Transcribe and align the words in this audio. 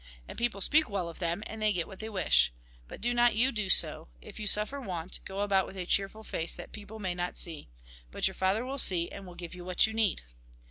And 0.27 0.35
people 0.35 0.61
speak 0.61 0.89
well 0.89 1.07
of 1.09 1.19
them, 1.19 1.43
and 1.45 1.61
they 1.61 1.71
get 1.71 1.85
what 1.85 1.99
they 1.99 2.09
wish. 2.09 2.51
But 2.87 3.01
do 3.01 3.13
not 3.13 3.35
you 3.35 3.51
do 3.51 3.69
so; 3.69 4.07
if 4.19 4.39
you 4.39 4.47
suffer 4.47 4.81
want, 4.81 5.19
go 5.25 5.41
about 5.41 5.67
with 5.67 5.77
a 5.77 5.85
cheerful 5.85 6.23
face, 6.23 6.55
that 6.55 6.71
people 6.71 6.97
may 6.99 7.13
not 7.13 7.37
see. 7.37 7.69
But 8.09 8.25
your 8.25 8.33
Father 8.33 8.65
will 8.65 8.79
see, 8.79 9.11
and 9.11 9.27
will 9.27 9.35
give 9.35 9.53
you 9.53 9.63
what 9.63 9.85
you 9.85 9.93
need. 9.93 10.23